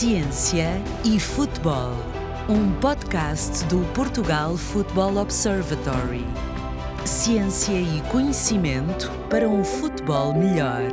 [0.00, 1.92] Ciência e Futebol,
[2.48, 6.24] um podcast do Portugal Football Observatory.
[7.04, 10.90] Ciência e conhecimento para um futebol melhor.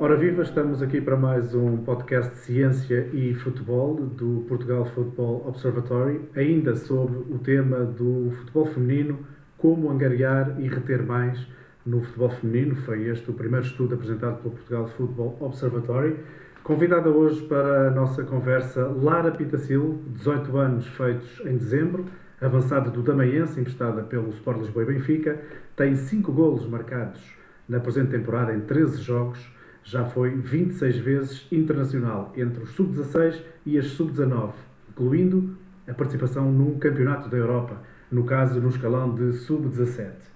[0.00, 5.46] Ora viva, estamos aqui para mais um podcast de Ciência e Futebol do Portugal Football
[5.46, 9.18] Observatory, ainda sobre o tema do futebol feminino,
[9.58, 11.38] como angariar e reter mais
[11.84, 12.76] no futebol feminino.
[12.76, 16.16] Foi este o primeiro estudo apresentado pelo Portugal Football Observatory.
[16.62, 22.06] Convidada hoje para a nossa conversa Lara Pitacil, 18 anos feitos em dezembro,
[22.40, 25.42] avançada do Damaense, emprestada pelo Sport Lisboa e Benfica,
[25.76, 27.20] tem 5 golos marcados
[27.68, 33.78] na presente temporada em 13 jogos, já foi 26 vezes internacional entre os sub-16 e
[33.78, 34.52] as sub-19,
[34.88, 40.33] incluindo a participação num campeonato da Europa, no caso no escalão de sub-17.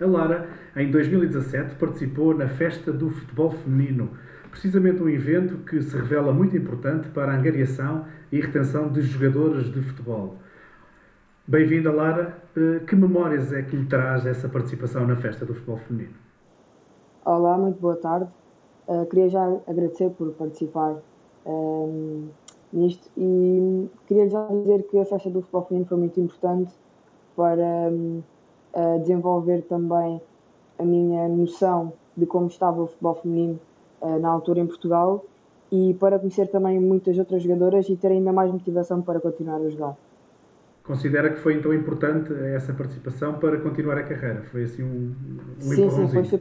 [0.00, 4.10] A Lara, em 2017, participou na Festa do Futebol Feminino,
[4.48, 9.64] precisamente um evento que se revela muito importante para a angariação e retenção de jogadoras
[9.64, 10.36] de futebol.
[11.48, 12.38] Bem-vinda, Lara.
[12.56, 16.14] Eh, que memórias é que lhe traz essa participação na Festa do Futebol Feminino?
[17.24, 18.30] Olá, muito boa tarde.
[18.86, 20.96] Uh, queria já agradecer por participar
[21.44, 22.28] um,
[22.72, 26.72] ehm, nisto e queria já dizer que a festa do futebol feminino foi muito importante
[27.34, 28.22] para um,
[28.74, 30.20] uh, desenvolver também
[30.78, 33.60] a minha noção de como estava o futebol feminino
[34.00, 35.24] uh, na altura em Portugal
[35.70, 39.68] e para conhecer também muitas outras jogadoras e ter ainda mais motivação para continuar a
[39.68, 39.96] jogar.
[40.82, 44.42] Considera que foi então importante essa participação para continuar a carreira?
[44.44, 45.14] Foi assim um,
[45.58, 46.40] um sim, sim, foi,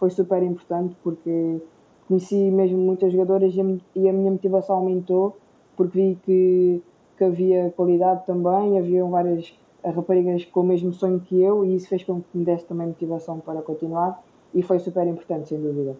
[0.00, 1.60] foi super importante porque
[2.08, 5.38] conheci mesmo muitas jogadoras e a minha motivação aumentou
[5.76, 6.82] porque vi que,
[7.16, 9.56] que havia qualidade também, haviam várias
[9.90, 12.86] raparigas com o mesmo sonho que eu e isso fez com que me desse também
[12.88, 14.22] motivação para continuar
[14.54, 15.96] e foi super importante, sem dúvida.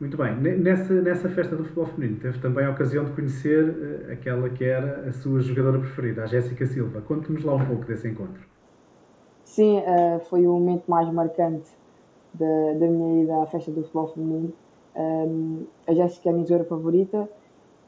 [0.00, 0.34] Muito bem.
[0.36, 4.64] Nessa, nessa festa do futebol feminino, teve também a ocasião de conhecer uh, aquela que
[4.64, 7.00] era a sua jogadora preferida, a Jéssica Silva.
[7.00, 8.42] Conte-nos lá um pouco desse encontro.
[9.44, 11.70] Sim, uh, foi o momento mais marcante
[12.32, 14.52] da, da minha ida à festa do futebol feminino
[14.94, 17.28] um, a Jéssica é a minha jogadora favorita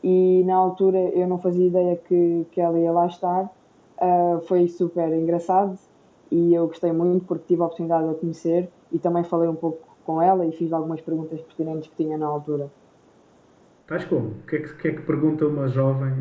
[0.02, 3.50] e na altura eu não fazia ideia que, que ela ia lá estar.
[3.98, 5.78] Uh, foi super engraçado
[6.30, 9.54] e eu gostei muito porque tive a oportunidade de a conhecer e também falei um
[9.54, 12.70] pouco com ela e fiz algumas perguntas pertinentes que tinha na altura.
[13.86, 14.28] Tais como?
[14.28, 16.12] O que é que, que, é que pergunta uma jovem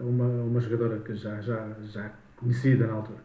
[0.00, 3.18] a uh, uma, uma jogadora que já, já, já conhecida na altura?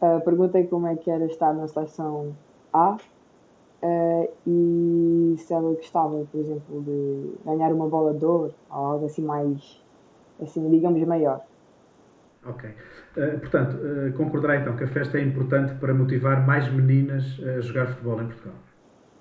[0.00, 2.36] Uh, perguntei como é que era estar na seleção
[2.72, 2.96] A
[3.82, 9.04] Uh, e se ela gostava, por exemplo, de ganhar uma bola de ouro ou algo
[9.04, 9.82] assim mais,
[10.40, 11.42] assim, digamos, maior.
[12.48, 12.70] Ok.
[12.70, 17.60] Uh, portanto, uh, concordará então que a festa é importante para motivar mais meninas a
[17.60, 18.54] jogar futebol em Portugal?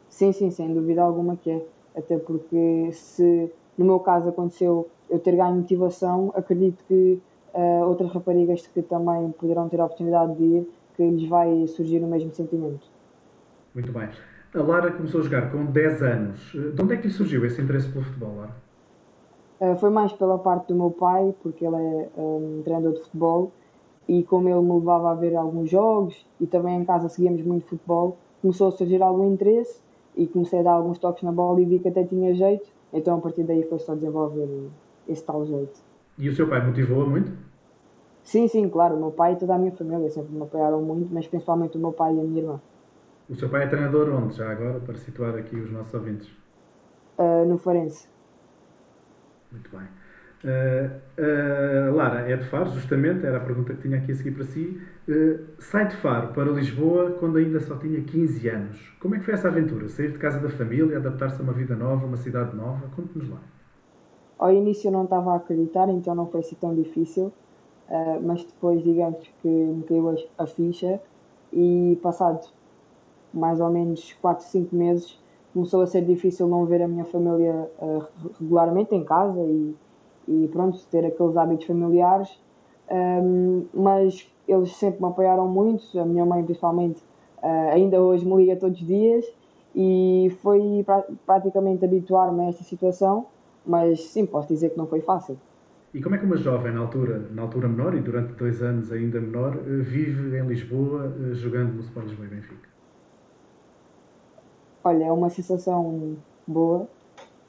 [0.09, 1.65] Sim, sim, sem dúvida alguma que é.
[1.95, 7.21] Até porque se no meu caso aconteceu eu ter ganho motivação, acredito que
[7.53, 11.99] uh, outras raparigas que também poderão ter a oportunidade de ir, que lhes vai surgir
[11.99, 12.87] o mesmo sentimento.
[13.73, 14.09] Muito bem.
[14.53, 16.51] A Lara começou a jogar com 10 anos.
[16.51, 18.64] De onde é que lhe surgiu esse interesse pelo futebol, Lara?
[19.59, 23.51] Uh, foi mais pela parte do meu pai, porque ele é um, treinador de futebol
[24.07, 27.65] e como ele me levava a ver alguns jogos e também em casa seguíamos muito
[27.65, 29.81] futebol, começou a surgir algum interesse
[30.15, 33.17] e comecei a dar alguns toques na bola e vi que até tinha jeito, então
[33.17, 34.69] a partir daí foi só desenvolver
[35.07, 35.79] esse tal jeito.
[36.17, 37.31] E o seu pai motivou-a muito?
[38.23, 38.95] Sim, sim, claro.
[38.95, 41.79] O meu pai e toda a minha família sempre me apoiaram muito, mas principalmente o
[41.79, 42.61] meu pai e a minha irmã.
[43.29, 46.27] O seu pai é treinador onde, já agora, para situar aqui os nossos ouvintes?
[47.17, 48.07] Uh, no Farense.
[49.55, 49.87] Muito bem.
[50.43, 54.31] Uh, uh, Lara, é de Faro, justamente, era a pergunta que tinha aqui a seguir
[54.31, 54.79] para si.
[55.07, 58.95] Uh, sai de Faro para Lisboa quando ainda só tinha 15 anos.
[58.99, 59.87] Como é que foi essa aventura?
[59.89, 62.87] Sair de casa da família, adaptar-se a uma vida nova, uma cidade nova?
[62.95, 63.39] Conte-nos lá.
[64.37, 67.31] Ao início eu não estava a acreditar, então não foi assim tão difícil,
[68.21, 70.99] mas depois, digamos que me caiu a ficha
[71.53, 72.45] e passado
[73.33, 75.17] mais ou menos 4, 5 meses,
[75.55, 78.03] começou a ser difícil não ver a minha família uh,
[78.41, 79.73] regularmente em casa e,
[80.27, 82.37] e pronto, ter aqueles hábitos familiares.
[82.91, 87.01] Um, mas eles sempre me apoiaram muito, a minha mãe principalmente,
[87.41, 89.25] uh, ainda hoje me liga todos os dias
[89.73, 93.27] e foi pra praticamente habituar-me a esta situação,
[93.65, 95.37] mas sim, posso dizer que não foi fácil.
[95.93, 98.91] E como é que uma jovem na altura, na altura menor e durante dois anos
[98.91, 102.74] ainda menor, eh, vive em Lisboa jogando no Sport Lisboa e Benfica?
[104.85, 106.15] Olha, é uma sensação
[106.45, 106.87] boa,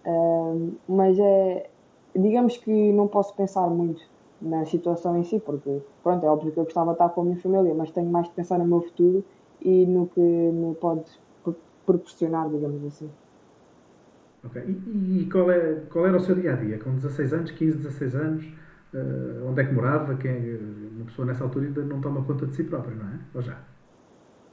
[0.07, 1.69] uh, mas é.
[2.15, 4.03] Digamos que não posso pensar muito
[4.41, 7.25] na situação em si, porque, pronto, é óbvio que eu gostava de estar com a
[7.25, 9.23] minha família, mas tenho mais de pensar no meu futuro
[9.61, 11.05] e no que me pode
[11.85, 13.11] proporcionar, digamos assim.
[14.43, 14.63] Ok.
[14.67, 16.79] E, e, qual, é, qual era o seu dia a dia?
[16.79, 18.45] Com 16 anos, 15, 16 anos?
[18.95, 20.15] Uh, onde é que morava?
[20.17, 20.57] Quem,
[20.97, 23.19] uma pessoa nessa altura ainda não toma conta de si própria, não é?
[23.35, 23.59] Ou já?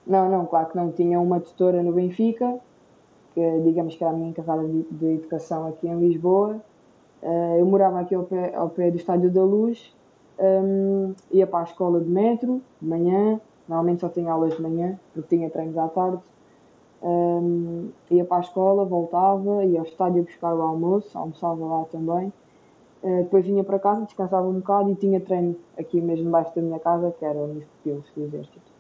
[0.06, 0.92] Não, não, claro que não.
[0.92, 2.60] Tinha uma tutora no Benfica,
[3.34, 6.62] que digamos que era a minha encarregada de, de educação aqui em Lisboa.
[7.22, 9.96] Uh, eu morava aqui ao pé, ao pé do Estádio da Luz,
[10.40, 15.00] um, ia para a escola de metro, de manhã, normalmente só tinha aulas de manhã,
[15.14, 16.22] porque tinha treinos à tarde.
[17.02, 22.32] Um, ia para a escola, voltava, ia ao estádio buscar o almoço, almoçava lá também.
[23.02, 26.62] Uh, depois vinha para casa, descansava um bocado e tinha treino aqui mesmo debaixo da
[26.62, 28.73] minha casa, que era nos pupilos do Exército.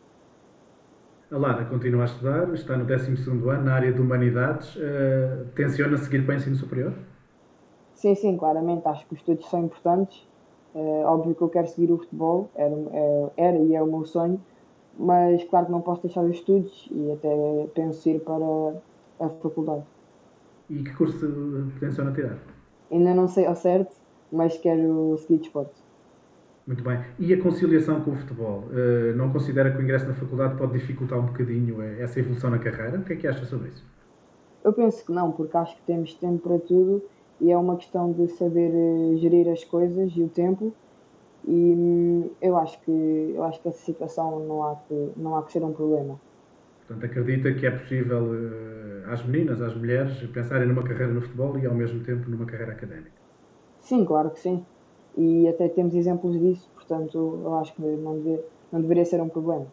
[1.34, 4.76] A Lara continua a estudar, está no 12 ano na área de Humanidades.
[4.76, 6.94] Uh, tenciona seguir para o ensino superior?
[7.96, 8.88] Sim, sim, claramente.
[8.88, 10.28] Acho que os estudos são importantes.
[10.76, 14.06] Uh, óbvio que eu quero seguir o futebol, era, é, era e é o meu
[14.06, 14.40] sonho,
[14.98, 18.36] mas claro que não posso deixar os estudos e até penso ir para
[19.20, 19.84] a faculdade.
[20.70, 22.38] E que curso tenciona tirar?
[22.92, 23.96] Ainda não sei ao certo,
[24.32, 25.83] mas quero seguir desporto.
[26.66, 27.00] Muito bem.
[27.20, 28.64] E a conciliação com o futebol?
[28.70, 32.58] Uh, não considera que o ingresso na faculdade pode dificultar um bocadinho essa evolução na
[32.58, 32.98] carreira?
[32.98, 33.84] O que é que acha sobre isso?
[34.64, 37.04] Eu penso que não, porque acho que temos tempo para tudo
[37.42, 40.74] e é uma questão de saber eh, gerir as coisas e o tempo.
[41.46, 45.44] E hum, eu acho que eu acho que essa situação não há que não há
[45.44, 46.18] que ser um problema.
[46.88, 51.58] Portanto, acredita que é possível uh, às meninas, às mulheres, pensarem numa carreira no futebol
[51.58, 53.12] e ao mesmo tempo numa carreira académica?
[53.82, 54.66] Sim, claro que sim
[55.18, 59.30] e até temos exemplos disso, portanto eu acho que não, dever, não deveria ser um
[59.30, 59.66] problema.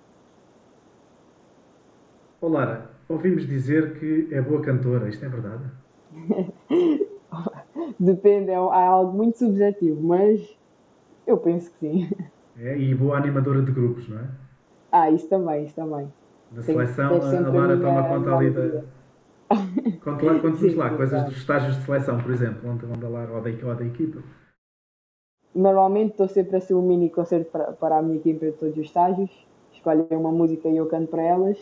[2.40, 5.64] Olá, ouvimos dizer que é boa cantora, isto é verdade?
[7.98, 10.58] Depende, é, algo muito subjetivo, mas
[11.26, 12.10] eu penso que sim.
[12.58, 14.24] É, e boa animadora de grupos, não é?
[14.90, 16.10] Ah, isso também, isso também.
[16.50, 18.82] Da seleção, a Lara toma conta ali da.
[20.02, 23.32] Conte lá, conte-nos lá, coisas dos estágios de seleção, por exemplo, onde, onde a Lara,
[23.32, 24.20] ou da, ou da equipa.
[25.54, 28.76] Normalmente estou sempre a ser um mini concerto para, para a minha equipa de todos
[28.76, 29.30] os estágios.
[29.72, 31.58] Escolhem uma música e eu canto para elas.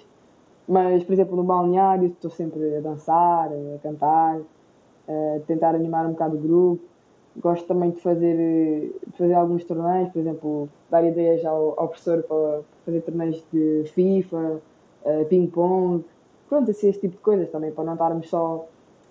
[0.69, 4.40] Mas, por exemplo, no balneário estou sempre a dançar, a cantar,
[5.08, 6.85] a tentar animar um bocado o grupo.
[7.40, 8.37] Gosto também de fazer,
[9.06, 13.84] de fazer alguns torneios, por exemplo, dar ideias ao, ao professor para fazer torneios de
[13.94, 14.61] FIFA,
[15.05, 16.05] uh, ping-pong.
[16.49, 18.67] Pronto, assim, esse tipo de coisas também, para não estarmos só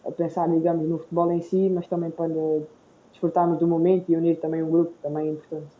[0.05, 2.27] a pensar, digamos, no futebol em si, mas também para
[3.17, 5.75] desfrutarmos do momento e unir também um grupo, também é importante.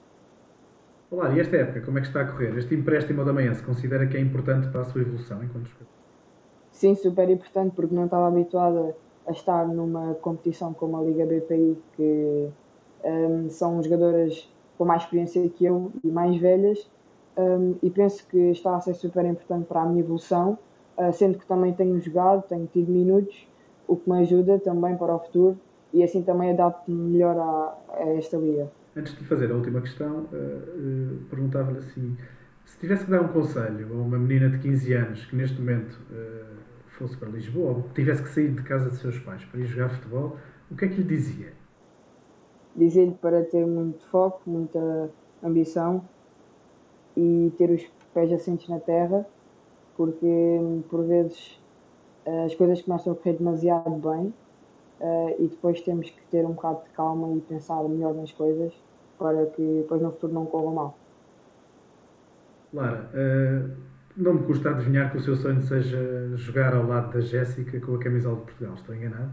[1.10, 2.58] Olá, e esta época, como é que está a correr?
[2.58, 5.88] Este empréstimo da manhã se considera que é importante para a sua evolução enquanto jogador?
[6.72, 8.96] Sim, super importante, porque não estava habituada
[9.26, 12.50] a estar numa competição como a Liga BPI, que
[13.04, 16.90] um, são jogadoras com mais experiência que eu e mais velhas,
[17.38, 20.58] um, e penso que está a ser super importante para a minha evolução,
[20.98, 23.48] uh, sendo que também tenho jogado, tenho tido minutos,
[23.88, 25.58] o que me ajuda também para o futuro
[25.94, 28.70] e assim também adapto-me melhor a, a, esta liga.
[28.96, 32.18] Antes de fazer a última questão, uh, uh, perguntava-lhe assim:
[32.66, 36.00] se tivesse que dar um conselho a uma menina de 15 anos que neste momento
[36.12, 36.58] uh,
[36.88, 39.90] fosse para Lisboa ou tivesse que sair de casa de seus pais para ir jogar
[39.90, 40.38] futebol,
[40.70, 41.54] o que é que lhe dizia?
[42.76, 45.10] Dizia-lhe para ter muito foco, muita
[45.44, 46.04] ambição
[47.16, 49.26] e ter os pés assentes na terra,
[49.96, 51.60] porque por vezes
[52.46, 54.34] as coisas começam a correr demasiado bem
[55.00, 58.74] uh, e depois temos que ter um bocado de calma e pensar melhor nas coisas
[59.18, 60.98] para que depois no futuro não corra mal.
[62.74, 63.72] Lara, uh,
[64.16, 67.96] não me custa adivinhar que o seu sonho seja jogar ao lado da Jéssica com
[67.96, 69.32] a camisola de Portugal, estou enganado?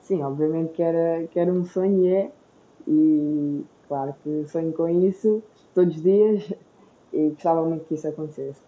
[0.00, 2.32] Sim, obviamente que era, que era um sonho e é,
[2.86, 5.42] e claro que sonho com isso
[5.74, 6.52] todos os dias
[7.12, 8.60] e gostava muito que isso acontecesse.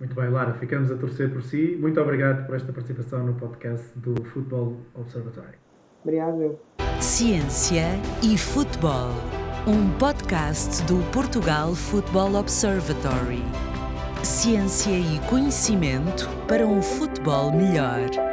[0.00, 1.76] Muito bem, Lara, ficamos a torcer por si.
[1.78, 5.58] Muito obrigado por esta participação no podcast do Futebol Observatório.
[6.02, 6.58] Obrigado.
[6.98, 7.84] Ciência
[8.22, 9.10] e Futebol,
[9.66, 13.42] um podcast do Portugal Futebol Observatory.
[14.22, 18.29] Ciência e conhecimento para um futebol melhor.